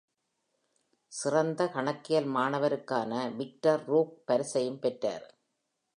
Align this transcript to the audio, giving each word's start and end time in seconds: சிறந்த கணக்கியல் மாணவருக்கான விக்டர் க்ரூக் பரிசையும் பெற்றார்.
சிறந்த 1.11 1.67
கணக்கியல் 1.67 2.29
மாணவருக்கான 2.35 3.35
விக்டர் 3.35 3.83
க்ரூக் 3.87 4.15
பரிசையும் 4.25 4.79
பெற்றார். 4.79 5.25